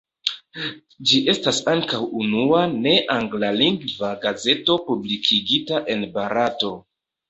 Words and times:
Ĝi 1.11 1.19
estas 1.33 1.59
ankaŭ 1.75 1.99
unua 2.23 2.63
ne 2.87 2.95
anglalingva 3.19 4.13
gazeto 4.27 4.83
publikigita 4.91 5.87
en 5.97 6.13
Barato. 6.21 6.79